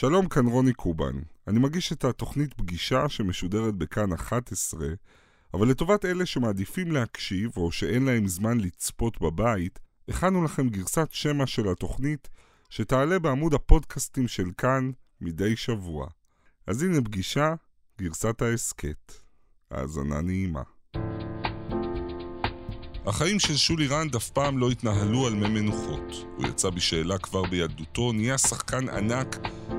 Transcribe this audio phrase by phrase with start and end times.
[0.00, 1.14] שלום, כאן רוני קובן.
[1.48, 4.86] אני מגיש את התוכנית פגישה שמשודרת בכאן 11,
[5.54, 9.78] אבל לטובת אלה שמעדיפים להקשיב או שאין להם זמן לצפות בבית,
[10.08, 12.28] הכנו לכם גרסת שמע של התוכנית
[12.70, 14.90] שתעלה בעמוד הפודקאסטים של כאן
[15.20, 16.08] מדי שבוע.
[16.66, 17.54] אז הנה פגישה,
[17.98, 19.12] גרסת ההסכת.
[19.70, 20.62] האזנה נעימה.
[23.06, 26.24] החיים של שולי רנד אף פעם לא התנהלו על מי מנוחות.
[26.36, 29.38] הוא יצא בשאלה כבר בילדותו, נהיה שחקן ענק,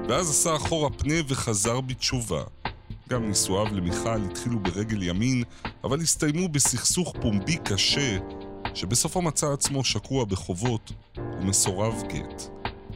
[0.09, 2.43] ואז עשה אחורה פנה וחזר בתשובה.
[3.09, 5.43] גם נישואיו למיכל התחילו ברגל ימין,
[5.83, 8.17] אבל הסתיימו בסכסוך פומבי קשה,
[8.73, 12.43] שבסופו מצא עצמו שקוע בחובות ומסורב גט.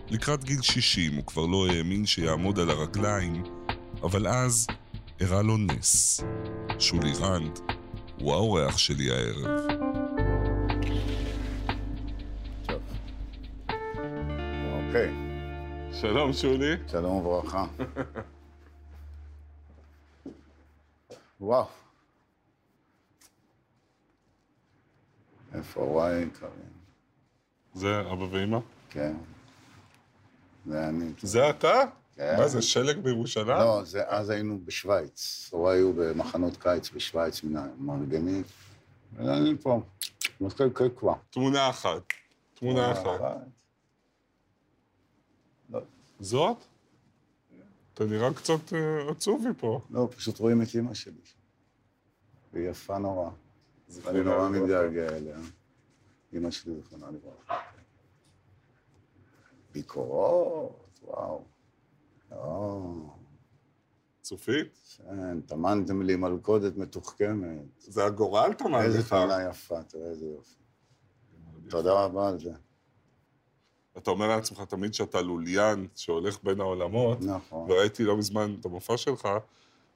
[0.09, 3.43] לקראת גיל 60 הוא כבר לא האמין שיעמוד על הרגליים,
[4.03, 4.67] אבל אז
[5.19, 6.21] אירע לו נס.
[6.79, 7.59] שולי רנד
[8.19, 9.74] הוא האורח שלי הערב.
[14.95, 15.13] אוקיי,
[15.93, 16.75] שלום שולי.
[16.87, 17.65] שלום וברכה.
[21.41, 21.65] וואו.
[25.53, 26.51] איפה וואי, קרים?
[27.73, 28.59] זה אבא ואמא?
[28.89, 29.13] כן.
[30.65, 31.11] זה אני.
[31.21, 31.73] זה אתה?
[32.15, 32.35] כן.
[32.37, 33.47] מה זה, שלג בירושלים?
[33.47, 35.49] לא, זה, אז היינו בשוויץ.
[35.51, 38.47] הוריי היו במחנות קיץ בשוויץ, מן המארגנית.
[39.13, 39.81] ואני פה.
[40.41, 41.13] מתחיל כבר.
[41.29, 42.01] תמונה אחת.
[42.53, 43.21] תמונה אחת.
[46.19, 46.57] לא, זאת?
[47.93, 49.81] אתה נראה קצת אה, עצוב מפה.
[49.89, 51.21] לא, פשוט רואים את אמא שלי.
[52.53, 53.29] והיא יפה נורא.
[54.07, 55.37] אני נורא מתגעגע אליה.
[56.33, 57.55] אמא שלי זכרונה לברכה.
[59.71, 61.43] ביקורות, וואו.
[62.31, 63.09] או,
[64.21, 64.97] צופית?
[64.97, 67.61] כן, טמנתם לי מלכודת מתוחכמת.
[67.79, 69.09] זה הגורל תמד איזה.
[69.09, 70.55] תמונה יפה, תראה איזה יופי.
[71.69, 72.51] תודה רבה על זה.
[73.97, 78.97] אתה אומר לעצמך תמיד שאתה לוליין שהולך בין העולמות, נכון, וראיתי לא מזמן את המופע
[78.97, 79.27] שלך,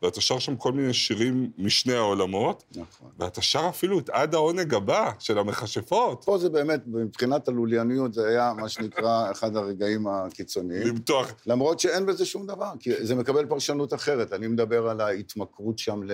[0.02, 3.10] ואתה שר שם כל מיני שירים משני העולמות, נכון.
[3.20, 6.24] ואתה שר אפילו את עד העונג הבא של המכשפות.
[6.26, 10.88] פה זה באמת, מבחינת הלולייניות, זה היה מה שנקרא אחד הרגעים הקיצוניים.
[10.88, 11.32] למתוח.
[11.46, 14.34] למרות שאין בזה שום דבר, כי זה מקבל פרשנות אחרת.
[14.34, 16.12] אני מדבר על ההתמכרות שם ל...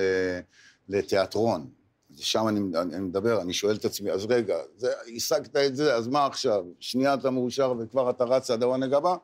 [0.90, 1.68] לתיאטרון.
[2.18, 6.08] שם אני, אני מדבר, אני שואל את עצמי, אז רגע, זה, השגת את זה, אז
[6.08, 6.64] מה עכשיו?
[6.80, 9.16] שנייה אתה מאושר וכבר אתה רץ עד העונג הבא?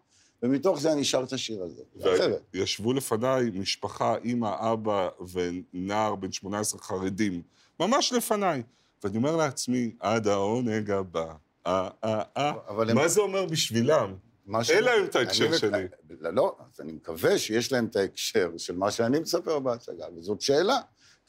[0.43, 1.83] ומתוך זה אני שר את השיר הזה.
[2.53, 7.41] וישבו לפניי משפחה, אימא, אבא ונער בן 18 חרדים,
[7.79, 8.63] ממש לפניי.
[9.03, 11.33] ואני אומר לעצמי, עד העונג הבא.
[11.67, 12.53] אה, אה, אה.
[12.67, 14.15] אבל הם- מה זה אומר בשבילם?
[14.45, 15.87] מה ש- אין להם את ההקשר שלי.
[16.19, 20.77] לא, אז אני מקווה שיש להם את ההקשר של מה שאני מספר בהצגה, וזאת שאלה.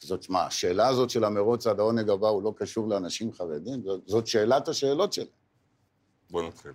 [0.03, 3.81] זאת, מה, השאלה הזאת של המרוץ עד העונג הבא הוא לא קשור לאנשים חרדים?
[3.83, 5.25] זאת, זאת שאלת השאלות שלי.
[6.29, 6.71] בוא נתחיל.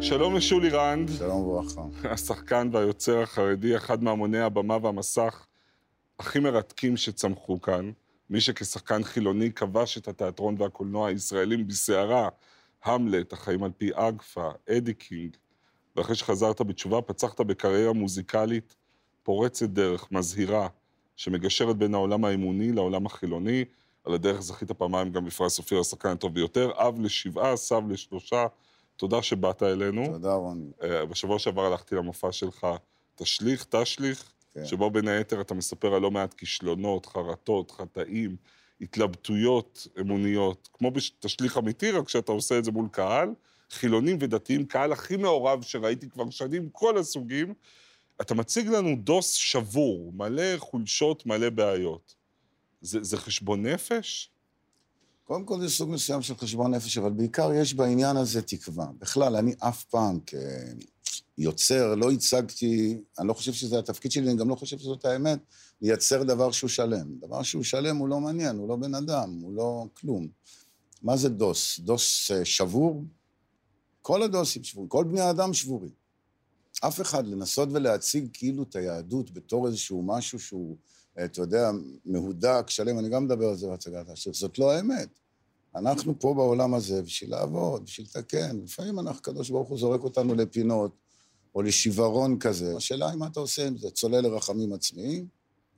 [0.00, 1.82] שלום לשולי רנד, שלום וברכה.
[2.04, 5.46] השחקן והיוצר החרדי, אחד מהמוני הבמה והמסך
[6.18, 7.90] הכי מרתקים שצמחו כאן.
[8.30, 12.28] מי שכשחקן חילוני כבש את התיאטרון והקולנוע הישראלים בסערה,
[12.84, 15.36] המלט, החיים על פי אגפה, אדי קינג,
[15.96, 18.74] ואחרי שחזרת בתשובה פצחת בקריירה מוזיקלית
[19.22, 20.68] פורצת דרך, מזהירה,
[21.16, 23.64] שמגשרת בין העולם האמוני לעולם החילוני.
[24.04, 28.46] על הדרך זכית פעמיים גם בפרס אופיר השחקן הטוב ביותר, אב לשבעה, סב לשלושה.
[28.96, 30.06] תודה שבאת אלינו.
[30.06, 30.70] תודה, רוני.
[30.82, 32.66] אה, בשבוע שעבר הלכתי למופע שלך,
[33.14, 34.66] תשליך, תשליך, כן.
[34.66, 38.36] שבו בין היתר אתה מספר על לא מעט כישלונות, חרטות, חטאים,
[38.80, 43.28] התלבטויות אמוניות, כמו בתשליך אמיתי, רק שאתה עושה את זה מול קהל,
[43.70, 47.54] חילונים ודתיים, קהל הכי מעורב שראיתי כבר שנים, כל הסוגים.
[48.20, 52.14] אתה מציג לנו דוס שבור, מלא חולשות, מלא בעיות.
[52.80, 54.30] זה, זה חשבון נפש?
[55.24, 58.86] קודם כל זה סוג מסוים של חשבון נפש, אבל בעיקר יש בעניין הזה תקווה.
[58.98, 60.18] בכלל, אני אף פעם
[61.38, 65.38] כיוצר לא הצגתי, אני לא חושב שזה התפקיד שלי, אני גם לא חושב שזאת האמת,
[65.80, 67.18] לייצר דבר שהוא שלם.
[67.20, 70.28] דבר שהוא שלם הוא לא מעניין, הוא לא בן אדם, הוא לא כלום.
[71.02, 71.78] מה זה דוס?
[71.78, 73.04] דוס אה, שבור?
[74.02, 75.90] כל הדוסים שבורים, כל בני האדם שבורים.
[76.80, 80.76] אף אחד לנסות ולהציג כאילו את היהדות בתור איזשהו משהו שהוא,
[81.18, 81.70] אה, אתה יודע,
[82.04, 85.08] מהודק, שלם, אני גם מדבר על זה בהצגת השיר, זאת לא האמת.
[85.74, 88.60] אנחנו פה בעולם הזה בשביל לעבוד, בשביל לתקן.
[88.64, 91.07] לפעמים אנחנו, הקדוש ברוך הוא זורק אותנו לפינות,
[91.54, 92.76] או לשיוורון כזה.
[92.76, 95.26] השאלה היא מה אתה עושה עם זה, צולל לרחמים עצמיים,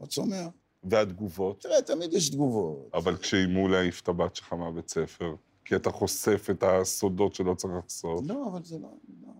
[0.01, 0.49] או צומח.
[0.85, 1.61] והתגובות?
[1.61, 2.91] תראה, תמיד יש תגובות.
[2.95, 5.35] אבל כשאיימו להעיף את הבת שלך מהבית ספר,
[5.65, 8.21] כי אתה חושף את הסודות שלא צריך לחשוף.
[8.27, 8.89] לא, אבל זה לא...
[9.27, 9.33] לא.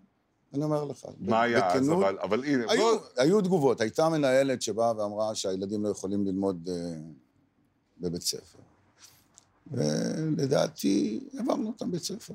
[0.53, 1.05] אני אומר לך.
[1.19, 2.99] מה היה אז, אבל, אבל הנה, היו, בוא...
[3.17, 3.81] היו תגובות.
[3.81, 6.99] הייתה מנהלת שבאה ואמרה שהילדים לא יכולים ללמוד אה,
[7.99, 8.59] בבית ספר.
[9.71, 12.33] ולדעתי, העברנו אותם בית ספר.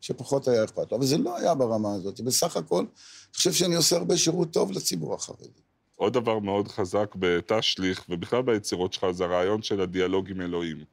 [0.00, 2.20] שפחות היה אכפת לו, אבל זה לא היה ברמה הזאת.
[2.20, 5.48] בסך הכל, אני חושב שאני עושה הרבה שירות טוב לציבור החרדי.
[5.96, 10.84] עוד דבר מאוד חזק בתא שליך, ובכלל ביצירות שלך, זה הרעיון של הדיאלוג עם אלוהים.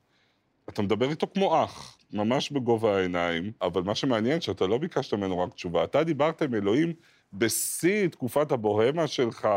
[0.70, 5.40] אתה מדבר איתו כמו אח, ממש בגובה העיניים, אבל מה שמעניין, שאתה לא ביקשת ממנו
[5.40, 5.84] רק תשובה.
[5.84, 6.94] אתה דיברת עם אלוהים
[7.34, 9.48] בשיא תקופת הבוהמה שלך,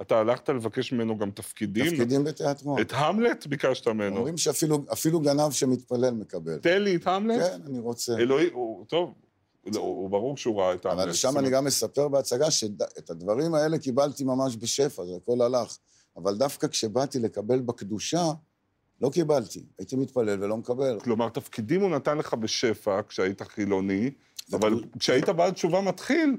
[0.00, 1.90] אתה הלכת לבקש ממנו גם תפקידים.
[1.90, 2.80] תפקידים בתיאטרון.
[2.80, 4.16] את המלט ביקשת ממנו.
[4.16, 6.58] אומרים שאפילו גנב שמתפלל מקבל.
[6.58, 7.50] תן לי את המלט.
[7.50, 8.16] כן, אני רוצה.
[8.16, 9.14] אלוהים, הוא, טוב,
[9.66, 10.98] לא, הוא ברור שהוא ראה את המלט.
[10.98, 15.78] אבל שם אני גם מספר בהצגה שאת הדברים האלה קיבלתי ממש בשפע, זה הכל הלך.
[16.16, 18.32] אבל דווקא כשבאתי לקבל בקדושה,
[19.00, 19.64] לא קיבלתי.
[19.78, 21.00] הייתי מתפלל ולא מקבל.
[21.00, 24.10] כלומר, תפקידים הוא נתן לך בשפע כשהיית חילוני,
[24.52, 26.36] אבל כשהיית בעל תשובה מתחיל,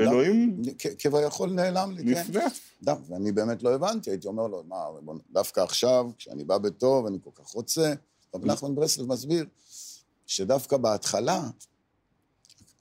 [0.00, 0.62] אלוהים...
[0.98, 2.20] כביכול נעלם לי, כן.
[2.20, 2.60] נפנף.
[3.08, 4.84] ואני באמת לא הבנתי, הייתי אומר לו, מה,
[5.30, 7.94] דווקא עכשיו, כשאני בא בטוב, אני כל כך רוצה,
[8.34, 9.46] רב נחמן ברסלב מסביר
[10.26, 11.42] שדווקא בהתחלה,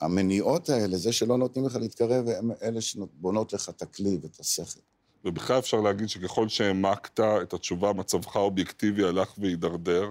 [0.02, 4.80] המניעות האלה, זה שלא נותנים לך להתקרב, הם אלה שבונות לך את הכלי ואת השכל.
[5.26, 10.10] ובכלל אפשר להגיד שככל שהעמקת את התשובה, מצבך האובייקטיבי הלך והידרדר.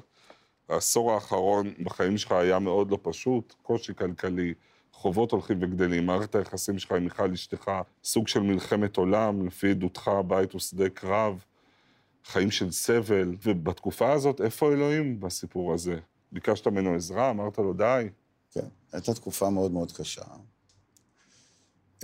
[0.68, 4.54] העשור האחרון בחיים שלך היה מאוד לא פשוט, קושי כלכלי,
[4.98, 7.70] חובות הולכים וגדלים, מערכת היחסים שלך עם מיכל אשתך,
[8.04, 11.44] סוג של מלחמת עולם, לפי עדותך, הבית הוא שדה קרב,
[12.24, 15.98] חיים של סבל, ובתקופה הזאת, איפה אלוהים בסיפור הזה?
[16.32, 18.08] ביקשת ממנו עזרה, אמרת לו די?
[18.50, 20.24] כן, הייתה תקופה מאוד מאוד קשה,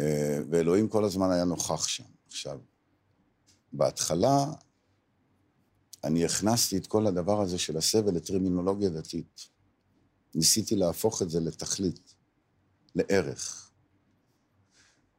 [0.01, 2.05] אה, ואלוהים כל הזמן היה נוכח שם.
[2.27, 2.59] עכשיו,
[3.73, 4.45] בהתחלה,
[6.05, 9.49] אני הכנסתי את כל הדבר הזה של הסבל לטרמינולוגיה דתית.
[10.35, 12.14] ניסיתי להפוך את זה לתכלית.
[12.95, 13.71] לערך.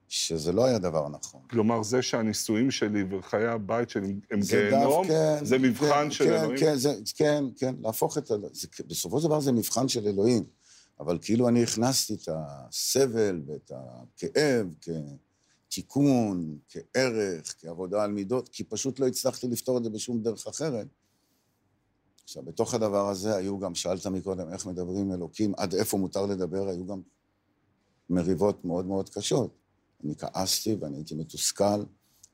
[0.08, 1.42] שזה לא היה דבר נכון.
[1.50, 6.34] כלומר, זה שהנישואים שלי וחיי הבית שלי הם גיהנום, כן, זה מבחן כן, של כן,
[6.34, 6.60] אלוהים?
[6.60, 8.36] כן, זה, כן, כן, להפוך את ה...
[8.52, 10.44] זה, בסופו של דבר זה מבחן של אלוהים.
[11.00, 14.68] אבל כאילו אני הכנסתי את הסבל ואת הכאב
[15.68, 20.88] כתיקון, כערך, כעבודה על מידות, כי פשוט לא הצלחתי לפתור את זה בשום דרך אחרת.
[22.24, 26.70] עכשיו, בתוך הדבר הזה היו גם, שאלת מקודם איך מדברים אלוקים, עד איפה מותר לדבר,
[26.70, 27.02] היו גם
[28.10, 29.58] מריבות מאוד מאוד קשות.
[30.04, 31.84] אני כעסתי ואני הייתי מתוסכל,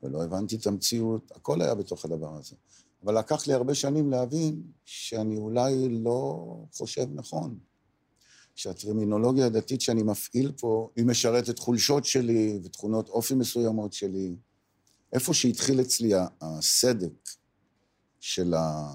[0.04, 2.56] ולא הבנתי את המציאות, הכל היה בתוך הדבר הזה.
[3.04, 7.60] אבל לקח לי הרבה שנים להבין שאני אולי לא חושב נכון.
[8.56, 14.36] שהטרמינולוגיה הדתית שאני מפעיל פה, היא משרתת חולשות שלי ותכונות אופי מסוימות שלי.
[15.14, 17.30] איפה שהתחיל אצלי הסדק
[18.20, 18.92] של ה...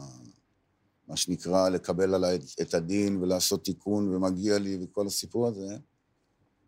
[1.08, 5.78] מה שנקרא לקבל עליי את הדין ולעשות תיקון ומגיע לי וכל הסיפור הזה,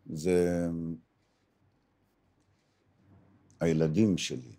[0.08, 0.66] זה
[3.60, 4.56] הילדים שלי,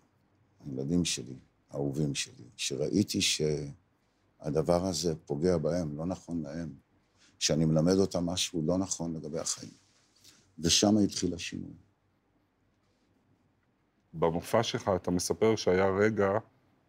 [0.60, 1.36] הילדים שלי,
[1.70, 6.74] האהובים שלי, שראיתי שהדבר הזה פוגע בהם, לא נכון להם,
[7.38, 9.72] שאני מלמד אותם משהו לא נכון לגבי החיים.
[10.58, 11.74] ושם התחיל השינוי.
[14.14, 16.30] במופע שלך אתה מספר שהיה רגע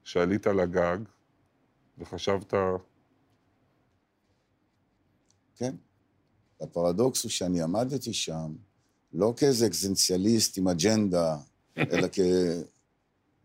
[0.04, 0.98] שעלית לגג
[1.98, 2.54] וחשבת...
[5.56, 5.76] כן.
[6.62, 8.54] הפרדוקס הוא שאני עמדתי שם
[9.14, 11.38] לא כאיזה אקזנציאליסט עם אג'נדה,
[11.78, 12.20] אלא כ...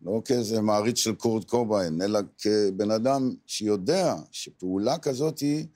[0.03, 5.67] לא כאיזה מעריץ של קורט קוביין, אלא כבן אדם שיודע שפעולה כזאת היא,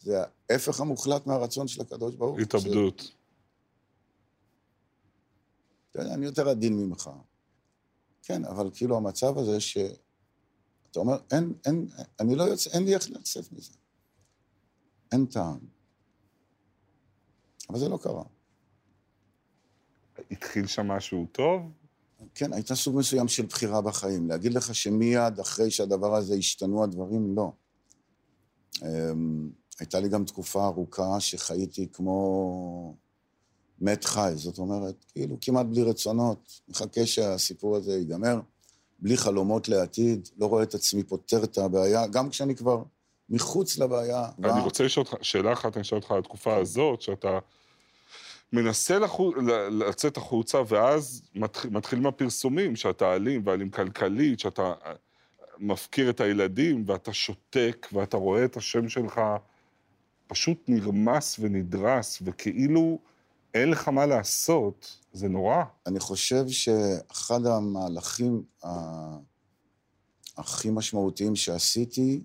[0.00, 2.40] זה ההפך המוחלט מהרצון של הקדוש ברוך הוא.
[2.40, 3.12] התאבדות.
[5.90, 7.10] אתה יודע, אני יותר עדין ממך.
[8.22, 9.78] כן, אבל כאילו המצב הזה ש...
[10.90, 11.88] אתה אומר, אין, אין,
[12.20, 13.72] אני לא יוצא, אין לי איך לצאת מזה.
[15.12, 15.58] אין טעם.
[17.70, 18.22] אבל זה לא קרה.
[20.30, 21.62] התחיל שם משהו טוב?
[22.34, 24.28] כן, הייתה סוג מסוים של בחירה בחיים.
[24.28, 27.52] להגיד לך שמיד אחרי שהדבר הזה השתנו הדברים, לא.
[28.82, 29.50] אמ,
[29.80, 32.96] הייתה לי גם תקופה ארוכה שחייתי כמו
[33.80, 38.40] מת חי, זאת אומרת, כאילו כמעט בלי רצונות, מחכה שהסיפור הזה ייגמר,
[38.98, 42.82] בלי חלומות לעתיד, לא רואה את עצמי פותר את הבעיה, גם כשאני כבר
[43.28, 44.28] מחוץ לבעיה.
[44.44, 47.38] אני רוצה לשאול אותך, שאלה אחת אני שואל אותך על התקופה הזאת, שאתה
[48.52, 49.32] מנסה לחו...
[49.70, 54.92] לצאת החוצה, ואז מתחיל, מתחילים הפרסומים, שאתה אלים, ואלים כלכלית, שאתה אה,
[55.58, 59.20] מפקיר את הילדים, ואתה שותק, ואתה רואה את השם שלך
[60.26, 62.98] פשוט נרמס ונדרס, וכאילו
[63.54, 65.62] אין לך מה לעשות, זה נורא.
[65.86, 68.42] אני חושב שאחד המהלכים
[70.36, 72.22] הכי משמעותיים שעשיתי,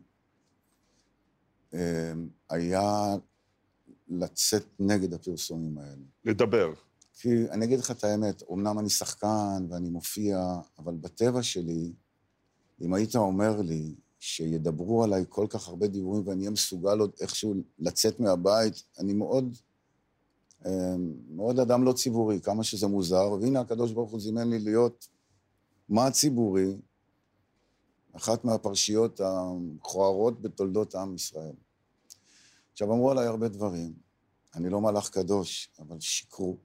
[1.74, 2.14] אה,
[2.50, 3.16] היה
[4.10, 6.04] לצאת נגד הפרסומים האלה.
[6.26, 6.74] לדבר.
[7.14, 10.40] כי אני אגיד לך את האמת, אמנם אני שחקן ואני מופיע,
[10.80, 11.94] אבל בטבע שלי,
[12.82, 17.56] אם היית אומר לי שידברו עליי כל כך הרבה דיבורים ואני אהיה מסוגל עוד איכשהו
[17.80, 19.58] לצאת מהבית, אני מאוד,
[20.66, 20.96] אה,
[21.30, 25.08] מאוד אדם לא ציבורי, כמה שזה מוזר, והנה הקדוש ברוך הוא זימן לי להיות
[25.90, 26.78] מה ציבורי,
[28.16, 31.54] אחת מהפרשיות המכוערות בתולדות עם ישראל.
[32.76, 33.94] עכשיו, אמרו עליי הרבה דברים.
[34.56, 36.58] אני לא מלאך קדוש, אבל שיקרו.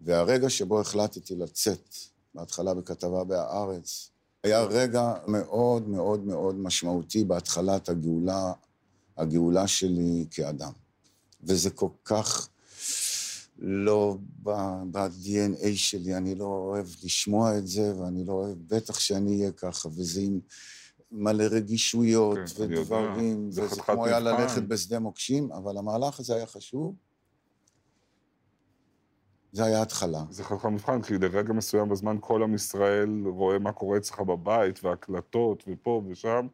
[0.00, 1.94] והרגע שבו החלטתי לצאת,
[2.34, 4.10] בהתחלה בכתבה בהארץ,
[4.42, 8.52] היה רגע מאוד מאוד מאוד משמעותי בהתחלת הגאולה,
[9.16, 10.72] הגאולה שלי כאדם.
[11.42, 12.48] וזה כל כך
[13.58, 19.52] לא ב-DNA שלי, אני לא אוהב לשמוע את זה, ואני לא אוהב, בטח שאני אהיה
[19.52, 20.40] ככה, וזה עם
[21.16, 24.20] מלא רגישויות כן, ודברים, זה וזה כמו היה.
[24.20, 26.94] ללכת בשדה מוקשים, אבל המהלך הזה היה חשוב.
[29.52, 30.24] זה היה התחלה.
[30.30, 34.84] זה חתיכת מבחן, כי לרגע מסוים בזמן כל עם ישראל רואה מה קורה אצלך בבית,
[34.84, 36.46] והקלטות, ופה ושם,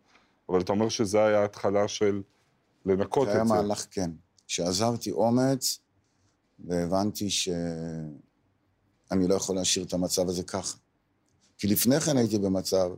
[0.48, 2.22] אבל אתה אומר שזה היה התחלה של
[2.86, 3.54] לנקות זה היה את זה.
[3.54, 4.10] מהלך, כן.
[4.46, 5.78] שעזרתי אומץ,
[6.64, 10.78] והבנתי שאני לא יכול להשאיר את המצב הזה ככה.
[11.58, 12.90] כי לפני כן הייתי במצב,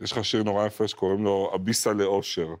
[0.00, 2.54] יש לך שיר נורא יפה שקוראים לו אביסה לאושר.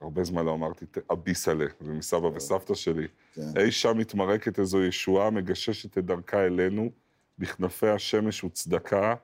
[0.00, 3.06] הרבה זמן לא אמרתי אביסלה, זה מסבא וסבתא שלי.
[3.34, 6.90] כן, אי שם מתמרקת איזו ישועה, מגששת את דרכה אלינו,
[7.38, 9.14] בכנפי השמש וצדקה,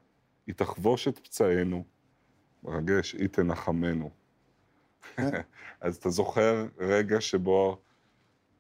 [0.47, 1.85] היא תחבוש את פצעינו.
[2.65, 4.11] מרגש, היא תנחמנו.
[5.17, 5.31] כן.
[5.81, 7.79] אז אתה זוכר רגע שבו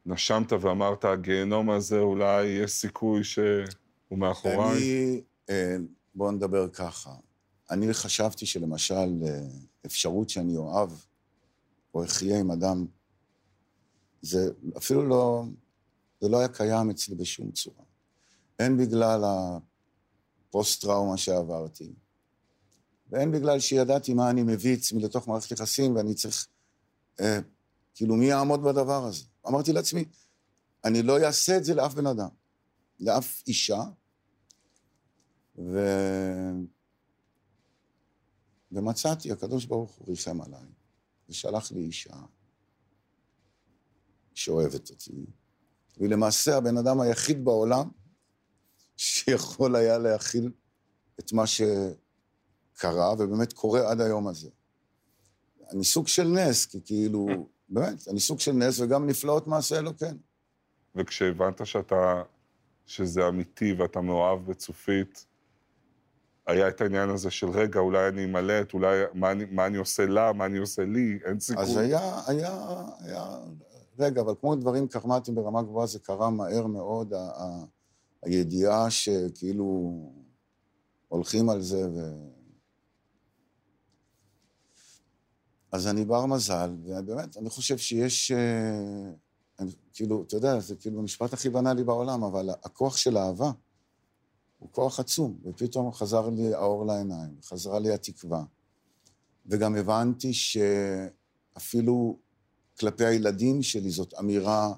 [0.06, 4.76] נשמת ואמרת, הגיהנום הזה אולי יש סיכוי שהוא מאחוריי?
[4.76, 5.20] אני,
[5.50, 5.76] אה,
[6.14, 7.10] בואו נדבר ככה.
[7.74, 9.46] אני חשבתי שלמשל, אה,
[9.86, 10.90] אפשרות שאני אוהב
[11.94, 12.86] או אחיה עם אדם,
[14.22, 15.44] זה אפילו לא,
[16.20, 17.84] זה לא היה קיים אצלי בשום צורה.
[18.58, 19.24] הן בגלל
[20.48, 21.92] הפוסט-טראומה שעברתי,
[23.10, 26.46] והן בגלל שידעתי מה אני מביא עצמי לתוך מערכת יחסים, ואני צריך,
[27.20, 27.38] אה,
[27.94, 29.24] כאילו, מי יעמוד בדבר הזה?
[29.48, 30.04] אמרתי לעצמי,
[30.84, 32.28] אני לא אעשה את זה לאף בן אדם,
[33.00, 33.82] לאף אישה,
[35.58, 35.78] ו...
[38.74, 40.66] ומצאתי, הקדוש ברוך הוא ריחם עליי,
[41.28, 42.16] ושלח לי אישה
[44.34, 45.26] שאוהבת אותי,
[45.96, 47.88] והיא למעשה הבן אדם היחיד בעולם
[48.96, 50.52] שיכול היה להכיל
[51.20, 54.50] את מה שקרה, ובאמת קורה עד היום הזה.
[55.70, 57.26] אני סוג של נס, כי כאילו,
[57.68, 60.18] באמת, אני סוג של נס, וגם נפלאות מעשה אלוקינו.
[60.94, 62.22] וכשהבנת שאתה,
[62.86, 65.26] שזה אמיתי ואתה מאוהב בצופית,
[66.46, 70.06] היה את העניין הזה של רגע, אולי אני אמלט, אולי מה אני, מה אני עושה
[70.06, 71.64] לה, מה אני עושה לי, אין סיכוי.
[71.64, 73.38] אז היה, היה, היה,
[73.98, 77.64] רגע, אבל כמו דברים קרמטיים ברמה גבוהה, זה קרה מהר מאוד, ה, ה,
[78.22, 79.92] הידיעה שכאילו
[81.08, 82.00] הולכים על זה, ו...
[85.72, 89.10] אז אני בר מזל, ובאמת, אני חושב שיש, אה,
[89.60, 93.50] אני, כאילו, אתה יודע, זה כאילו המשפט הכי בנאלי בעולם, אבל הכוח של אהבה
[94.64, 98.44] הוא כוח עצום, ופתאום חזר לי האור לעיניים, חזרה לי התקווה.
[99.46, 102.18] וגם הבנתי שאפילו
[102.78, 104.74] כלפי הילדים שלי זאת אמירה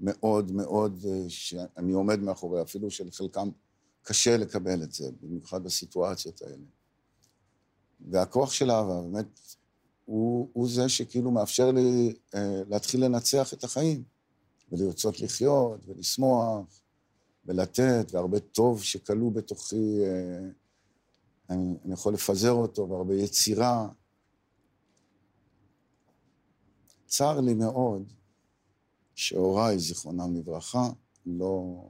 [0.00, 3.50] מאוד מאוד, אה, שאני עומד מאחוריה, אפילו שלחלקם
[4.02, 6.64] קשה לקבל את זה, במיוחד בסיטואציות האלה.
[8.10, 9.40] והכוח של אהבה, באמת,
[10.04, 14.02] הוא, הוא זה שכאילו מאפשר לי אה, להתחיל לנצח את החיים,
[14.72, 16.80] ולרצות לחיות, ולשמוח,
[17.48, 20.50] ולתת, והרבה טוב שכלוא בתוכי, אה,
[21.50, 23.88] אני, אני יכול לפזר אותו, והרבה יצירה.
[27.06, 28.12] צר לי מאוד
[29.14, 30.88] שהוריי, זיכרונם לברכה,
[31.26, 31.84] לא,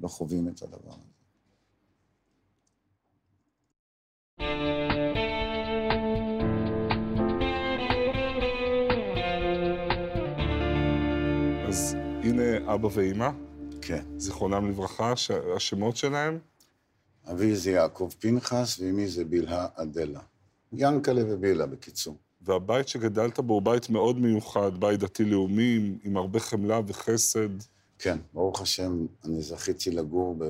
[0.00, 1.16] לא חווים את הדבר הזה.
[11.68, 13.45] אז הנה אבא ואימא,
[13.86, 14.04] כן.
[14.16, 16.38] זיכרונם לברכה, ש- השמות שלהם,
[17.30, 20.20] אבי זה יעקב פנחס, ואמי זה בלהה אדלה.
[20.72, 22.16] ינקלה ובילה, בקיצור.
[22.40, 27.48] והבית שגדלת בו הוא בית מאוד מיוחד, בית דתי-לאומי, עם הרבה חמלה וחסד.
[27.98, 30.44] כן, ברוך השם, אני זכיתי לגור, ב...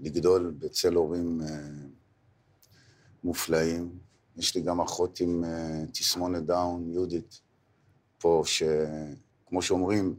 [0.00, 1.46] לגדול בצל הורים אה,
[3.24, 3.90] מופלאים.
[4.36, 7.40] יש לי גם אחות עם אה, תסמונת דאון, יהודית,
[8.18, 10.14] פה, שכמו שאומרים,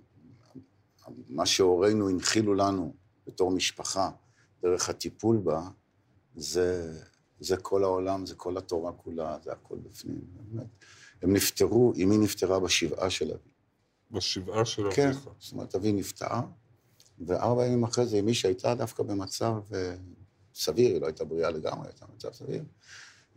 [1.28, 2.94] מה שהורינו הנחילו לנו
[3.28, 4.12] בתור משפחה,
[4.62, 5.70] דרך הטיפול בה,
[6.36, 7.00] זה,
[7.40, 10.22] זה כל העולם, זה כל התורה כולה, זה הכל בפנים.
[10.36, 10.68] באמת.
[11.22, 13.50] הם נפטרו, אמי נפטרה בשבעה של אבי.
[14.12, 15.30] בשבעה של כן, אביך.
[15.40, 16.40] זאת אומרת, אבי נפטר,
[17.20, 19.96] וארבע ימים אחרי זה, אמי שהייתה דווקא במצב אה,
[20.56, 22.64] סביר, היא לא הייתה בריאה לגמרי, הייתה במצב סביר.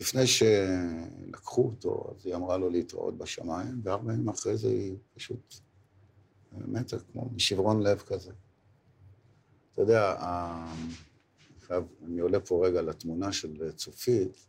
[0.01, 5.55] לפני שלקחו אותו, אז היא אמרה לו להתראות בשמיים, וארבע ימים אחרי זה היא פשוט
[6.67, 8.33] מתה, כמו משברון לב כזה.
[9.73, 10.15] אתה יודע,
[11.59, 14.49] עכשיו, אני עולה פה רגע לתמונה של צופית.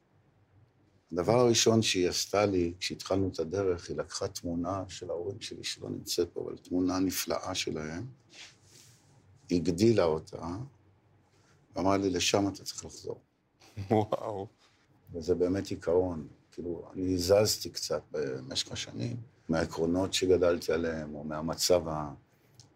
[1.11, 5.89] הדבר הראשון שהיא עשתה לי, כשהתחלנו את הדרך, היא לקחה תמונה של ההורים שלי, שלא
[5.89, 8.05] נמצאת פה, אבל תמונה נפלאה שלהם.
[9.51, 10.47] הגדילה אותה,
[11.75, 13.21] ואמרה לי, לשם אתה צריך לחזור.
[13.91, 14.47] וואו.
[15.13, 16.27] וזה באמת עיקרון.
[16.51, 19.17] כאילו, אני הזזתי קצת במשך השנים
[19.49, 21.81] מהעקרונות שגדלתי עליהם, או מהמצב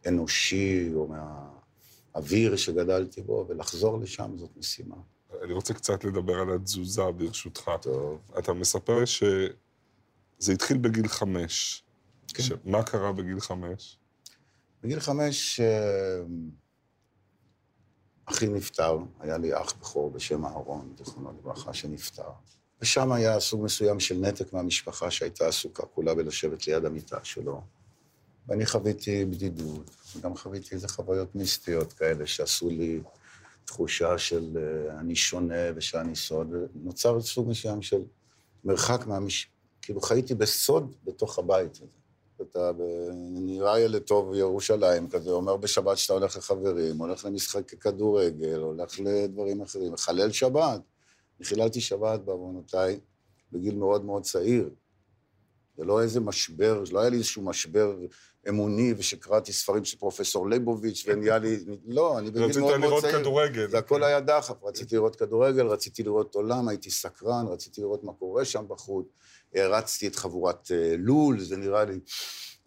[0.05, 4.95] האנושי, או מהאוויר שגדלתי בו, ולחזור לשם זאת משימה.
[5.43, 7.71] אני רוצה קצת לדבר על התזוזה, ברשותך.
[7.81, 8.21] טוב.
[8.39, 11.83] אתה מספר שזה התחיל בגיל חמש.
[12.27, 12.43] כן.
[12.43, 12.51] ש...
[12.65, 13.99] מה קרה בגיל חמש?
[14.83, 16.21] בגיל חמש, אה,
[18.25, 22.29] אחי נפטר, היה לי אח בכור בשם אהרון, זיכרונו לברכה, שנפטר.
[22.83, 27.61] ושם היה סוג מסוים של נתק מהמשפחה שהייתה עסוקה כולה בלשבת ליד המיטה שלו.
[28.47, 33.01] ואני חוויתי בדידות, וגם חוויתי איזה חוויות מיסטיות כאלה שעשו לי
[33.65, 38.01] תחושה של uh, אני שונה ושאני סוד, ונוצר סוג מסוים של
[38.63, 39.49] מרחק מהמש...
[39.81, 41.85] כאילו חייתי בסוד בתוך הבית הזה.
[42.41, 42.71] אתה
[43.33, 49.61] נראה ילד טוב ירושלים כזה, אומר בשבת שאתה הולך לחברים, הולך למשחק כדורגל, הולך לדברים
[49.61, 50.81] אחרים, מחלל שבת.
[51.43, 52.99] חיללתי שבת בעוונותיי
[53.51, 54.69] בגיל מאוד מאוד צעיר.
[55.77, 57.95] זה לא איזה משבר, לא היה לי איזשהו משבר
[58.49, 61.57] אמוני, ושקראתי ספרים של פרופסור ליבוביץ', ונהיה לי...
[61.87, 62.95] לא, אני בגיל מאוד מאוד צעיר.
[62.97, 63.69] רצית לראות כדורגל.
[63.69, 64.63] זה הכל היה דחף.
[64.63, 69.07] רציתי לראות כדורגל, רציתי לראות עולם, הייתי סקרן, רציתי לראות מה קורה שם בחוץ.
[69.55, 71.99] הרצתי את חבורת אה, לול, זה נראה לי...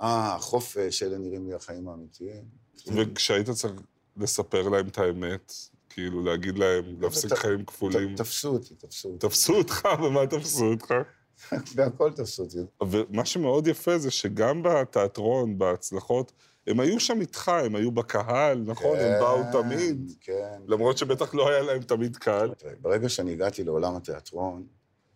[0.02, 2.44] אה, החופש, אלה נראים לי החיים האמיתיים.
[2.86, 3.74] וכשהיית צריך
[4.16, 5.52] לספר להם את האמת,
[5.96, 9.28] כאילו להגיד להם, להפסיק חיים כפולים, תפסו אותי, תפסו אותי.
[9.28, 10.94] תפסו אותך, ומה תפסו אותך?
[11.76, 12.58] בהכל תפסו אותי.
[12.90, 16.32] ומה שמאוד יפה זה שגם בתיאטרון, בהצלחות,
[16.66, 18.98] הם היו שם איתך, הם היו בקהל, נכון?
[18.98, 20.58] הם באו כן, תמיד, כן.
[20.66, 22.50] למרות שבטח לא היה להם תמיד קהל.
[22.80, 24.66] ברגע שאני הגעתי לעולם התיאטרון,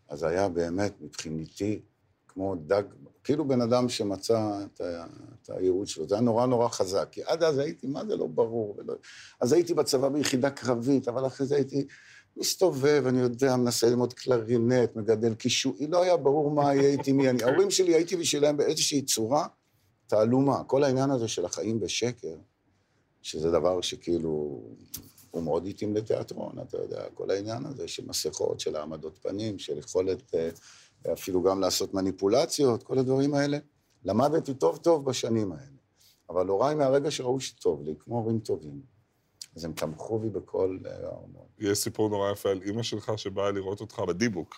[0.08, 1.80] אז היה באמת, מבחינתי,
[2.34, 2.82] כמו דג,
[3.24, 5.04] כאילו בן אדם שמצא את, ה,
[5.42, 6.08] את הייעוד שלו.
[6.08, 8.74] זה היה נורא נורא חזק, כי עד אז הייתי, מה זה לא ברור.
[8.78, 8.94] ולא...
[9.40, 11.86] אז הייתי בצבא ביחידה קרבית, אבל אחרי זה הייתי
[12.36, 17.30] מסתובב, אני יודע, מנסה ללמוד קלרינט, מגדל קישואי, לא היה ברור מה יהיה איתי, מי
[17.30, 17.42] אני.
[17.42, 19.46] ההורים שלי, הייתי בשבילם באיזושהי צורה
[20.06, 20.64] תעלומה.
[20.64, 22.36] כל העניין הזה של החיים בשקר,
[23.22, 24.62] שזה דבר שכאילו,
[25.30, 29.78] הוא מאוד התאים לתיאטרון, אתה יודע, כל העניין הזה של מסכות, של העמדות פנים, של
[29.78, 30.50] יכולת אה,
[31.12, 33.58] אפילו גם לעשות מניפולציות, כל הדברים האלה.
[34.04, 35.80] למדתי טוב טוב בשנים האלה.
[36.30, 38.80] אבל הוריי מהרגע שראו שטוב לי, כמו הורים טובים,
[39.56, 41.46] אז הם תמכו בי בכל אה, ההורמון.
[41.58, 44.54] יש סיפור נורא יפה על אימא שלך שבאה לראות אותך בדיבוק.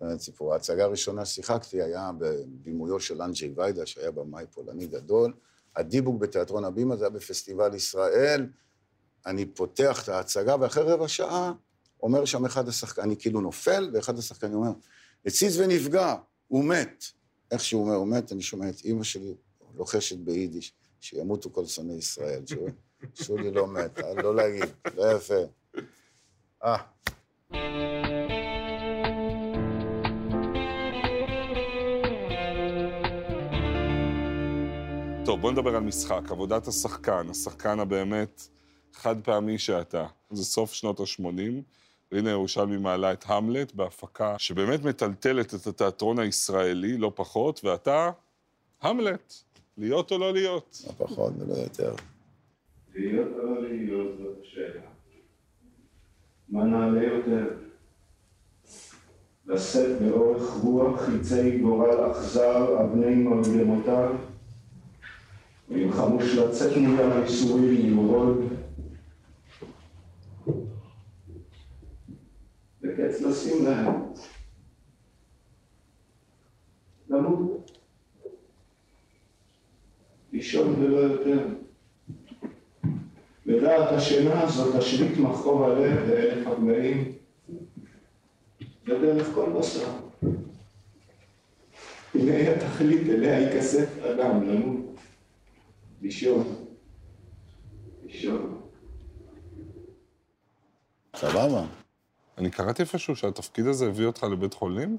[0.00, 0.52] באמת סיפור.
[0.52, 5.32] ההצגה הראשונה ששיחקתי היה בבימויו של אנג'י ויידה, שהיה במאי פולני גדול.
[5.76, 8.46] הדיבוק בתיאטרון הבימה, זה היה בפסטיבל ישראל.
[9.26, 11.52] אני פותח את ההצגה, ואחרי רבע שעה
[12.02, 14.72] אומר שם אחד השחקנים, אני כאילו נופל, ואחד השחקנים אומר,
[15.26, 16.14] הציז ונפגע,
[16.48, 17.04] הוא מת.
[17.50, 19.34] איך שהוא אומר, הוא מת, אני שומע את אימא שלי
[19.74, 22.42] לוחשת ביידיש, שימותו כל שונאי ישראל.
[23.14, 25.34] שולי לא מת, אה, לא להגיד, לא יפה.
[26.64, 26.76] אה.
[35.24, 38.42] טוב, בוא נדבר על משחק, עבודת השחקן, השחקן הבאמת
[38.92, 40.06] חד פעמי שאתה.
[40.30, 41.62] זה סוף שנות ה-80,
[42.12, 48.10] רינה ירושלמי מעלה את המלט בהפקה שבאמת מטלטלת את התיאטרון הישראלי, לא פחות, ואתה,
[48.82, 49.34] המלט,
[49.78, 50.82] להיות או לא להיות.
[50.86, 51.94] לא פחות ולא יותר.
[52.94, 54.82] להיות או לא להיות זאת השאלה.
[56.48, 57.46] מה נעלה יותר?
[59.46, 64.14] לשאת באורך רוח חיצי גורל אכזר אבני מרגמותיו,
[65.70, 68.38] או אם חמוש לצאת מולם הייסורים יורוד,
[72.82, 73.92] וקץ לשים להם.
[77.08, 77.78] למות.
[80.32, 81.46] לישון ולא יותר.
[83.46, 87.12] ודעת השינה הזאת תשליט מכאוב הלב ואלף הגבהים
[88.84, 89.92] ודרך כל בשר.
[92.14, 94.96] הנה התכלית אליה ייכסף אדם למות,
[96.02, 96.64] לישון,
[98.06, 98.60] לישון.
[101.16, 101.81] סבבה.
[102.38, 104.98] אני קראתי איפשהו שהתפקיד הזה הביא אותך לבית חולים?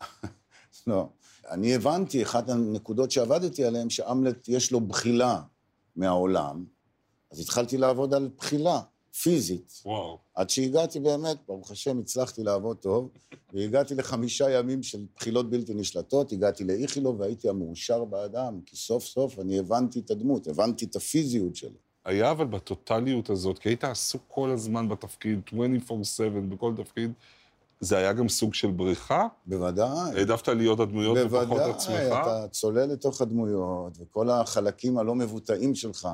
[0.86, 1.08] לא.
[1.50, 5.42] אני הבנתי, אחת הנקודות שעבדתי עליהן, שאמלט יש לו בחילה
[5.96, 6.64] מהעולם,
[7.30, 8.80] אז התחלתי לעבוד על בחילה.
[9.22, 9.82] פיזית.
[9.84, 10.18] וואו.
[10.34, 13.10] עד שהגעתי באמת, ברוך השם, הצלחתי לעבוד טוב,
[13.52, 19.38] והגעתי לחמישה ימים של בחילות בלתי נשלטות, הגעתי לאיכילוב והייתי המאושר באדם, כי סוף סוף
[19.38, 21.87] אני הבנתי את הדמות, הבנתי את הפיזיות שלו.
[22.08, 27.12] היה אבל בטוטליות הזאת, כי היית עסוק כל הזמן בתפקיד, 24/7, בכל תפקיד,
[27.80, 29.26] זה היה גם סוג של בריחה?
[29.46, 30.18] בוודאי.
[30.18, 31.90] העדפת להיות הדמויות ופחות עצמך?
[31.90, 36.08] בוודאי, אתה צולל לתוך הדמויות, וכל החלקים הלא מבוטאים שלך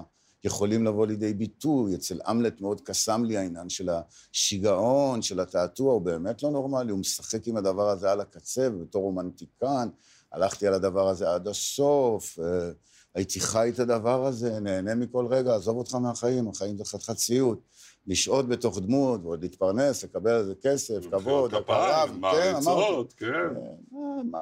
[0.44, 1.94] יכולים לבוא לידי ביטוי.
[1.94, 6.98] אצל אמלט מאוד קסם לי העניין של השיגעון, של התעתוע, הוא באמת לא נורמלי, הוא
[6.98, 9.88] משחק עם הדבר הזה על הקצה, ובתור רומנטיקן,
[10.33, 12.70] הלכתי על הדבר הזה עד הסוף, אה,
[13.14, 17.61] הייתי חי את הדבר הזה, נהנה מכל רגע, עזוב אותך מהחיים, החיים זה חתיכת סיוט.
[18.07, 23.27] לשהות בתוך דמות, ועוד להתפרנס, לקבל על זה כסף, כבוד, הכרה, כפיים, מעריצות, כן.
[23.27, 24.38] אה, מה,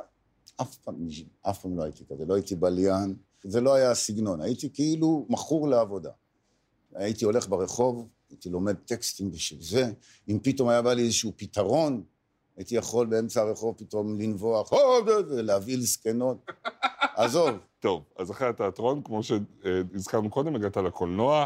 [0.60, 1.08] אף פעם,
[1.42, 5.68] אף פעם לא הייתי כזה, לא הייתי בליין, זה לא היה הסגנון, הייתי כאילו מכור
[5.68, 6.10] לעבודה.
[6.94, 9.92] הייתי הולך ברחוב, הייתי לומד טקסטים בשביל זה,
[10.28, 12.02] אם פתאום היה בא לי איזשהו פתרון,
[12.56, 14.72] הייתי יכול באמצע הרחוב פתאום לנבוח,
[15.28, 16.46] ולהבהיל זקנות.
[17.16, 17.50] עזוב.
[17.82, 21.44] טוב, אז אחרי התיאטרון, כמו שהזכרנו קודם, הגעת לקולנוע,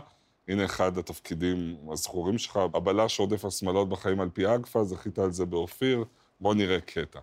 [0.48, 5.46] הנה אחד התפקידים הזכורים שלך, הבלש עודף השמאלות בחיים על פי אגפה, זכית על זה
[5.46, 6.04] באופיר,
[6.40, 7.18] בוא נראה קטע.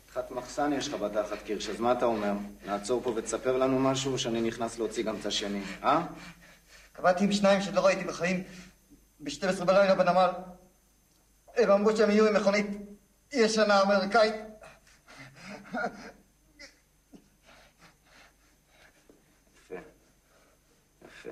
[0.00, 2.32] חתיכת מחסן יש לך בתחת קירש, אז מה אתה אומר?
[2.66, 6.06] נעצור פה ותספר לנו משהו, או שאני נכנס להוציא גם את השני, אה?
[6.92, 8.42] קבעתי עם שניים שלא ראיתי בחיים
[9.20, 10.30] ב-12 בלילה בנמל.
[11.56, 12.66] הם אמרו שהם יהיו עם מכונית
[13.32, 14.34] ישנה אמריקאית.
[19.56, 19.74] יפה.
[21.04, 21.30] יפה.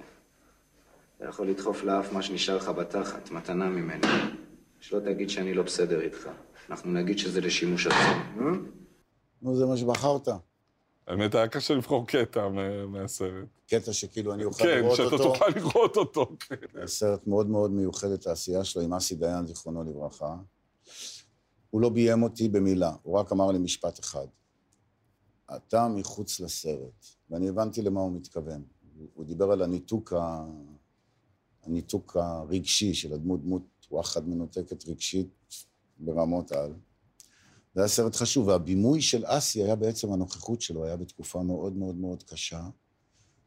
[1.22, 4.06] אתה יכול לדחוף לאף מה שנשאר לך בתחת, מתנה ממני.
[4.80, 6.28] שלא תגיד שאני לא בסדר איתך.
[6.70, 7.98] אנחנו נגיד שזה לשימוש עצמי.
[7.98, 8.52] אה?
[9.42, 10.28] נו, זה מה שבחרת.
[11.06, 13.48] האמת, היה קשה לבחור קטע מה- מהסרט.
[13.68, 15.24] קטע שכאילו אני אוכל כן, לראות שאתה אותו.
[15.32, 16.37] תוכל לראות אותו.
[16.40, 16.56] כן.
[16.80, 20.37] זה סרט מאוד מאוד מיוחד את העשייה שלו עם אסי דיין, זיכרונו לברכה.
[21.70, 24.26] הוא לא ביים אותי במילה, הוא רק אמר לי משפט אחד.
[25.56, 27.06] אתה מחוץ לסרט.
[27.30, 28.62] ואני הבנתי למה הוא מתכוון.
[29.14, 30.44] הוא דיבר על הניתוק, ה...
[31.62, 35.29] הניתוק הרגשי של הדמות, דמות וואחד מנותקת רגשית
[35.98, 36.72] ברמות על.
[37.75, 41.96] זה היה סרט חשוב, והבימוי של אסי היה בעצם הנוכחות שלו, היה בתקופה מאוד מאוד
[41.96, 42.62] מאוד קשה.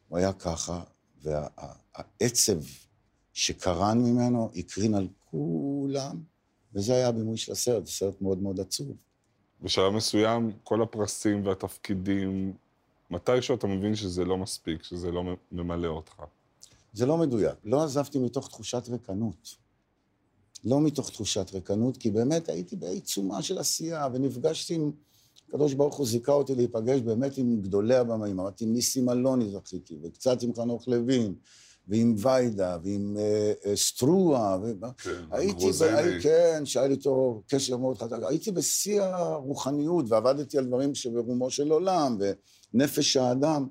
[0.07, 0.83] הוא היה ככה,
[1.21, 2.57] והעצב
[3.33, 6.23] שקרן ממנו הקרין על כולם,
[6.73, 8.91] וזה היה הבימוי של הסרט, זה סרט מאוד מאוד עצוב.
[9.61, 12.53] בשלב מסוים, כל הפרסים והתפקידים,
[13.11, 16.23] מתישהו אתה מבין שזה לא מספיק, שזה לא ממלא אותך.
[16.95, 17.55] זה לא מדויק.
[17.63, 19.55] לא עזבתי מתוך תחושת ריקנות.
[20.63, 24.91] לא מתוך תחושת ריקנות, כי באמת הייתי בעיצומה של עשייה, ונפגשתי עם...
[25.49, 28.39] הקדוש ברוך הוא זיכה אותי להיפגש באמת עם גדולי הבמאים.
[28.39, 31.33] אמרתי, עם ניסים אלוני זכיתי, וקצת עם חנוך לוין,
[31.87, 34.57] ועם ויידה, ועם אה, אה, סטרואה.
[34.63, 34.71] ו...
[34.97, 35.71] כן, הייתי.
[35.71, 36.21] ב...
[36.21, 38.17] כן, שהיה לי איתו קשר מאוד חזק.
[38.27, 42.17] הייתי בשיא הרוחניות, ועבדתי על דברים שברומו של עולם,
[42.73, 43.67] ונפש האדם.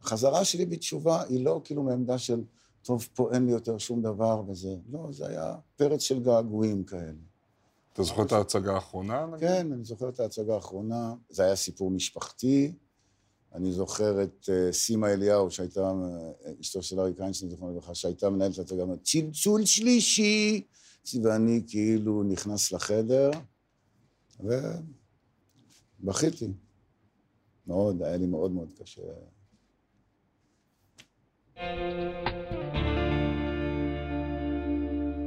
[0.00, 2.42] החזרה שלי בתשובה היא לא כאילו מעמדה של,
[2.86, 4.76] טוב, פה אין לי יותר שום דבר וזה.
[4.90, 7.12] לא, זה היה פרץ של געגועים כאלה.
[7.92, 9.26] אתה זוכר את ההצגה האחרונה?
[9.26, 9.48] נגיד?
[9.48, 11.14] כן, אני זוכר את ההצגה האחרונה.
[11.30, 12.72] זה היה סיפור משפחתי.
[13.54, 18.30] אני זוכר את אה, סימה אליהו, שהייתה אה, אשתו של אריק איינשטיין, זיכרונו לברכה, שהייתה
[18.30, 20.66] מנהלת הצגה, אמרת, צלצול שלישי!
[21.22, 23.30] ואני כאילו נכנס לחדר,
[26.00, 26.52] ובכיתי.
[27.66, 29.02] מאוד, היה לי מאוד מאוד קשה.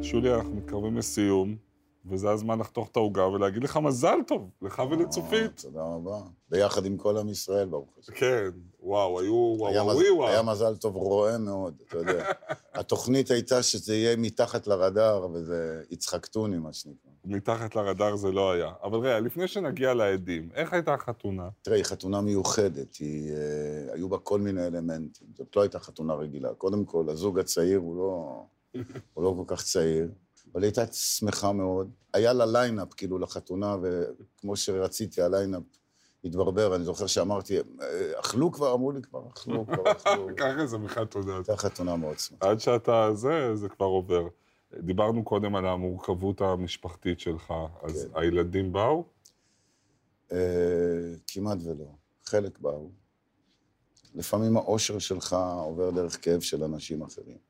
[0.01, 1.55] שולי, אנחנו מתקרבים לסיום,
[2.05, 5.59] וזה הזמן לחתוך את העוגה ולהגיד לך מזל טוב, לך ולצופית.
[5.61, 6.19] תודה רבה.
[6.49, 8.13] ביחד עם כל עם ישראל, ברוך השם.
[8.13, 10.41] כן, וואו, היו היה וואו היה.
[10.41, 12.31] מזל טוב רואה מאוד, אתה יודע.
[12.73, 17.11] התוכנית הייתה שזה יהיה מתחת לרדאר, וזה יצחק טוני, מה שנקרא.
[17.25, 18.71] מתחת לרדאר זה לא היה.
[18.83, 21.49] אבל רגע, לפני שנגיע לעדים, איך הייתה החתונה?
[21.61, 25.27] תראה, היא חתונה מיוחדת, היא, אה, היו בה כל מיני אלמנטים.
[25.37, 26.53] זאת לא הייתה חתונה רגילה.
[26.53, 28.43] קודם כל, הזוג הצעיר הוא לא,
[29.13, 30.09] הוא לא כל כך צעיר,
[30.51, 31.89] אבל היא הייתה שמחה מאוד.
[32.13, 35.63] היה לה line-up, כאילו, לחתונה, וכמו שרציתי, ה line-up
[36.23, 36.75] התברבר.
[36.75, 38.73] אני זוכר שאמרתי, "אה, אכלו כבר?
[38.73, 40.27] אמרו לי כבר, אכלו, כבר אכלו.
[40.37, 41.35] ככה זה מחתונה.
[41.35, 42.49] הייתה חתונה מאוד שמחה.
[42.49, 44.27] עד שאתה זה, זה כבר עובר.
[44.79, 47.53] דיברנו קודם על המורכבות המשפחתית שלך,
[47.83, 48.19] אז כן.
[48.19, 49.03] הילדים באו?
[50.31, 50.37] אה,
[51.27, 51.85] כמעט ולא.
[52.25, 52.89] חלק באו.
[54.15, 57.48] לפעמים האושר שלך עובר דרך כאב של אנשים אחרים.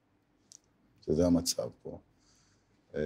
[1.10, 2.00] שזה המצב פה.
[2.96, 3.02] אה,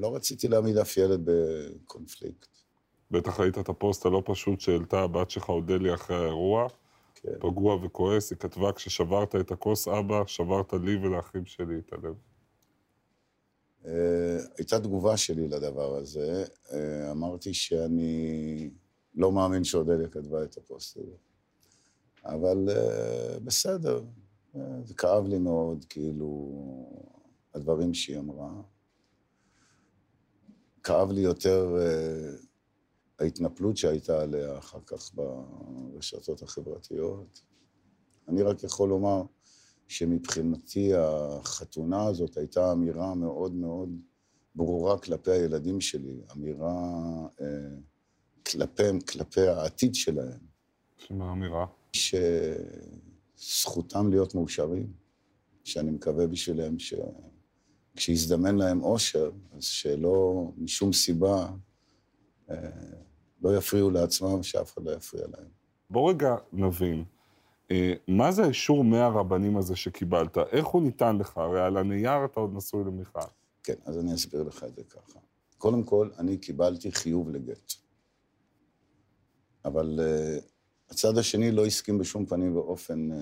[0.00, 2.48] לא רציתי להעמיד אף ילד בקונפליקט.
[3.10, 6.68] בטח ראית את הפוסט הלא פשוט שהעלתה הבת שלך, אודליה, אחרי האירוע.
[7.14, 7.32] כן.
[7.40, 12.14] פגוע וכועס, היא כתבה, כששברת את הכוס, אבא, שברת לי ולאחים שלי את הלב.
[13.86, 16.44] אה, הייתה תגובה שלי לדבר הזה.
[16.72, 18.70] אה, אמרתי שאני
[19.14, 21.16] לא מאמין שאודליה כתבה את הפוסט הזה.
[22.24, 22.68] אבל
[23.44, 24.02] בסדר,
[24.84, 26.52] זה כאב לי מאוד, כאילו,
[27.54, 28.62] הדברים שהיא אמרה.
[30.82, 32.32] כאב לי יותר אה,
[33.18, 37.42] ההתנפלות שהייתה עליה אחר כך ברשתות החברתיות.
[38.28, 39.22] אני רק יכול לומר
[39.88, 44.00] שמבחינתי החתונה הזאת הייתה אמירה מאוד מאוד
[44.54, 46.76] ברורה כלפי הילדים שלי, אמירה
[47.40, 47.46] אה,
[48.46, 50.38] כלפיהם, כלפי העתיד שלהם.
[50.98, 51.66] שמה האמירה?
[53.36, 54.92] שזכותם להיות מאושרים,
[55.64, 56.78] שאני מקווה בשבילם
[57.94, 61.48] שכשיזדמן להם אושר, אז שלא משום סיבה
[62.50, 62.56] אה,
[63.42, 65.48] לא יפריעו לעצמם, שאף אחד לא יפריע להם.
[65.90, 67.04] בוא רגע נבין,
[67.70, 70.38] אה, מה זה האישור מהרבנים הזה שקיבלת?
[70.38, 71.38] איך הוא ניתן לך?
[71.38, 73.20] הרי על הנייר אתה עוד נשוי למיכל.
[73.62, 75.18] כן, אז אני אסביר לך את זה ככה.
[75.58, 77.72] קודם כל, אני קיבלתי חיוב לגט.
[79.64, 80.42] אבל uh,
[80.90, 83.14] הצד השני לא הסכים בשום פנים ואופן uh,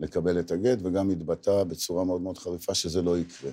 [0.00, 3.50] לקבל את הגט, וגם התבטא בצורה מאוד מאוד חריפה שזה לא יקרה.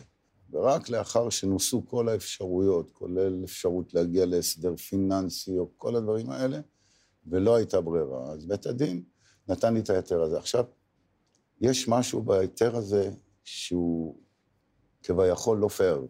[0.51, 6.59] ורק לאחר שנוסו כל האפשרויות, כולל אפשרות להגיע להסדר פיננסי או כל הדברים האלה,
[7.27, 9.03] ולא הייתה ברירה, אז בית הדין
[9.47, 10.37] נתן לי את ההיתר הזה.
[10.37, 10.65] עכשיו,
[11.61, 13.11] יש משהו בהיתר הזה
[13.43, 14.17] שהוא
[15.03, 16.07] כביכול לא פייר.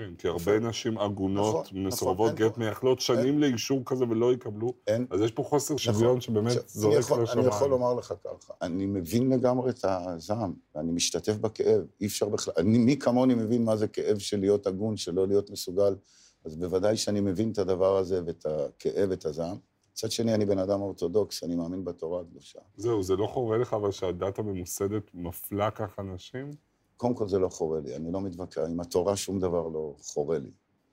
[0.00, 4.74] כן, כי הרבה נשים עגונות, נכון, מסורבות נכון, גט, מייחלות שנים לאישור כזה ולא יקבלו,
[4.86, 6.20] אין, אז יש פה חוסר שוויון נכון.
[6.20, 7.38] שבאמת זורק אני לשמיים.
[7.38, 12.28] אני יכול לומר לך ככה, אני מבין לגמרי את הזעם, ואני משתתף בכאב, אי אפשר
[12.28, 15.96] בכלל, אני, מי כמוני מבין מה זה כאב של להיות הגון, של לא להיות מסוגל,
[16.44, 19.56] אז בוודאי שאני מבין את הדבר הזה ואת הכאב ואת הזעם.
[19.92, 22.58] מצד שני, אני בן אדם אורתודוקס, אני מאמין בתורה הקדושה.
[22.76, 26.69] זהו, זה לא חורה לך אבל שהדת הממוסדת מפלה ככה נשים?
[27.00, 30.38] קודם כל זה לא חורה לי, אני לא מתווכח, עם התורה שום דבר לא חורה
[30.38, 30.50] לי.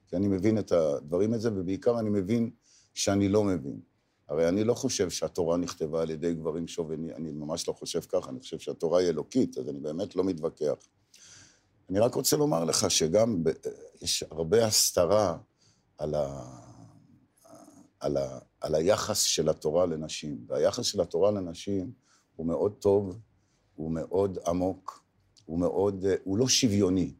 [0.07, 2.51] כי אני מבין את הדברים הזה, ובעיקר אני מבין
[2.93, 3.79] שאני לא מבין.
[4.27, 8.29] הרי אני לא חושב שהתורה נכתבה על ידי גברים שובני, אני ממש לא חושב ככה,
[8.29, 10.87] אני חושב שהתורה היא אלוקית, אז אני באמת לא מתווכח.
[11.89, 13.49] אני רק רוצה לומר לך שגם ב,
[14.01, 15.37] יש הרבה הסתרה
[15.97, 16.43] על, ה,
[17.99, 20.37] על, ה, על היחס של התורה לנשים.
[20.47, 21.91] והיחס של התורה לנשים
[22.35, 23.17] הוא מאוד טוב,
[23.75, 25.06] הוא מאוד עמוק,
[25.47, 27.13] הוא מאוד, הוא לא שוויוני.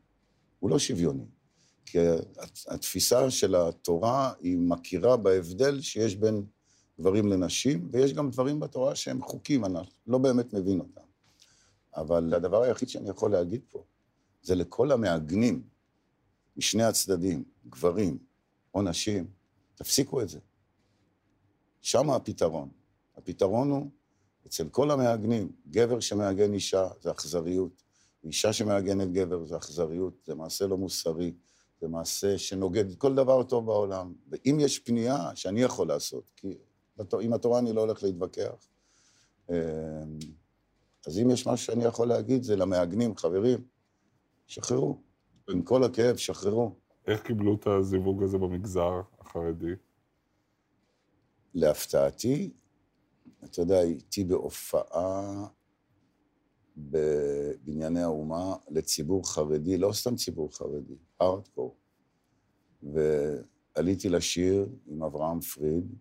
[0.59, 1.25] הוא לא שוויוני.
[1.85, 1.97] כי
[2.67, 6.45] התפיסה של התורה היא מכירה בהבדל שיש בין
[6.99, 11.01] גברים לנשים, ויש גם דברים בתורה שהם חוקים, אני לא באמת מבין אותם.
[11.95, 13.83] אבל הדבר היחיד שאני יכול להגיד פה,
[14.41, 15.63] זה לכל המעגנים
[16.57, 18.17] משני הצדדים, גברים
[18.73, 19.27] או נשים,
[19.75, 20.39] תפסיקו את זה.
[21.81, 22.69] שם הפתרון.
[23.17, 23.89] הפתרון הוא,
[24.47, 27.83] אצל כל המעגנים, גבר שמעגן אישה זה אכזריות,
[28.23, 31.33] אישה שמעגנת גבר זה אכזריות, זה מעשה לא מוסרי,
[31.81, 34.13] זה מעשה שנוגד כל דבר טוב בעולם.
[34.29, 36.57] ואם יש פנייה שאני יכול לעשות, כי
[37.21, 38.67] עם התורה אני לא הולך להתווכח,
[41.07, 43.59] אז אם יש משהו שאני יכול להגיד, זה למעגנים, חברים,
[44.47, 45.01] שחררו.
[45.49, 46.75] עם כל הכאב, שחררו.
[47.07, 49.73] איך קיבלו את הזיווג הזה במגזר החרדי?
[51.53, 52.53] להפתעתי,
[53.43, 55.47] אתה יודע, הייתי בהופעה
[56.77, 61.75] בבנייני האומה לציבור חרדי, לא סתם ציבור חרדי, ארטקור.
[62.83, 65.95] ועליתי לשיר עם אברהם פריד,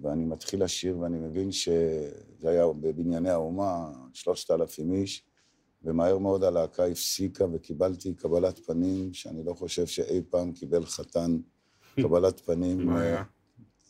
[0.00, 5.24] ואני מתחיל לשיר ואני מבין שזה היה בבנייני האומה, שלושת אלפים איש,
[5.82, 11.38] ומהר מאוד הלהקה הפסיקה וקיבלתי קבלת פנים, שאני לא חושב שאי פעם קיבל חתן
[11.96, 12.86] קבלת פנים.
[12.86, 13.24] מה היה?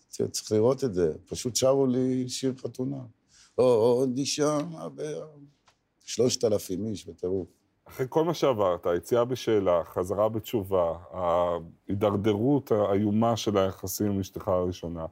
[0.09, 1.15] צריך לראות את זה.
[1.27, 3.05] פשוט שרו לי שיר חתונה.
[3.55, 4.59] עוד אישה,
[6.13, 7.49] שלושת אלפים איש בטירוף.
[7.85, 15.07] אחרי כל מה שעברת, היציאה בשאלה, חזרה בתשובה, ההידרדרות האיומה של היחסים עם אשתך הראשונה,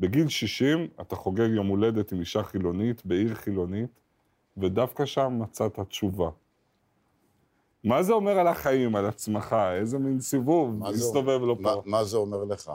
[0.00, 4.00] בגיל 60 אתה חוגג יום הולדת עם אישה חילונית, בעיר חילונית,
[4.56, 6.30] ודווקא שם מצאת תשובה.
[7.84, 9.56] מה זה אומר על החיים, על עצמך?
[9.80, 11.82] איזה מין סיבוב מסתובב לו מה, פה?
[11.84, 12.72] מה זה אומר לך?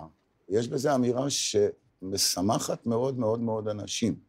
[0.49, 4.28] יש בזה אמירה שמשמחת מאוד מאוד מאוד אנשים.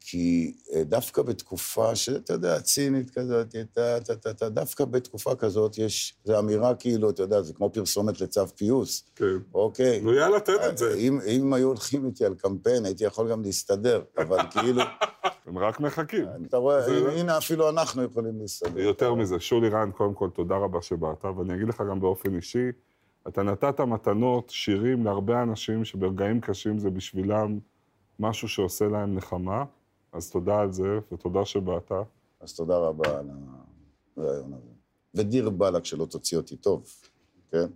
[0.00, 5.78] כי אה, דווקא בתקופה שאתה יודע, צינית כזאת, אתה, אתה, אתה, אתה, דווקא בתקופה כזאת
[5.78, 9.04] יש, זו אמירה כאילו, אתה יודע, זה כמו פרסומת לצו פיוס.
[9.16, 9.24] כן.
[9.54, 10.00] אוקיי.
[10.00, 10.94] נו יאללה, תן את זה.
[10.94, 14.82] אם, אם היו הולכים איתי על קמפיין, הייתי יכול גם להסתדר, אבל כאילו,
[15.46, 16.26] הם רק מחכים.
[16.48, 18.78] אתה רואה, זה- הנה, הנה אפילו אנחנו יכולים להסתדר.
[18.80, 22.66] יותר מזה, שולי רן, קודם כל, תודה רבה שבאת, ואני אגיד לך גם באופן אישי,
[23.28, 27.58] אתה נתת מתנות, שירים להרבה אנשים שברגעים קשים זה בשבילם
[28.18, 29.64] משהו שעושה להם נחמה,
[30.12, 31.92] אז תודה על זה, ותודה שבאת.
[32.40, 33.30] אז תודה רבה על
[34.16, 34.70] הרעיון הזה.
[35.14, 36.86] ודיר באלק שלא תוציא אותי טוב,
[37.50, 37.66] כן?